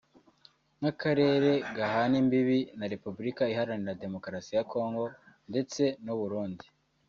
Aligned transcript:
nk’akarere 0.77 1.51
gahana 1.77 2.15
imbibi 2.21 2.59
na 2.77 2.85
Repubulika 2.93 3.41
Iharanira 3.53 3.99
Demokarasi 4.03 4.51
ya 4.57 4.67
Congo 4.73 5.05
ndetse 5.51 5.83
n’u 6.05 6.15
Burundi 6.19 6.65